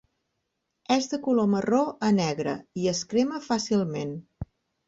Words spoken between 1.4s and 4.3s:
marró a negre i es crema fàcilment.